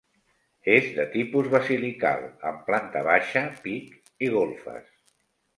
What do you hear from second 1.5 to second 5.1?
basilical amb planta baixa, pic i golfes.